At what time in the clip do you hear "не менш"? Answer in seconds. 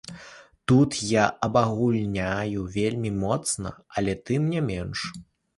4.57-4.99